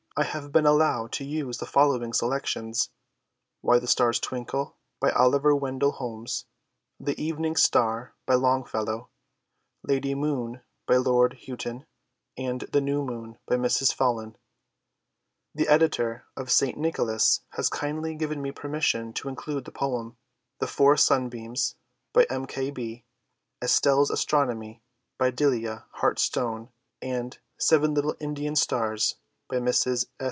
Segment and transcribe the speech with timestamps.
[0.17, 2.89] I have been allowed to use the following selections:
[3.61, 6.45] "Why the Stars Twinkle," by Oliver Wendell Holmes;
[6.99, 9.09] "The Evening Star," by Longfellow;
[9.83, 11.85] "Lady Moon," by Lord Houghton;
[12.37, 13.93] and "The New Moon," by Mrs.
[13.95, 14.35] Follen.
[15.55, 16.77] The editor of St.
[16.77, 20.15] Nicholas has kindly given me permission to include the poems
[20.59, 21.75] "The Four Sunbeams,"
[22.11, 22.47] by M.
[22.47, 22.69] K.
[22.69, 23.05] B.;
[23.63, 24.83] "Estelle's Astronomy,"
[25.17, 26.67] by Delia Hart Stone;
[27.01, 29.15] and "Seven Little Indian Stars,"
[29.47, 29.87] by Mrs.
[29.87, 30.05] S.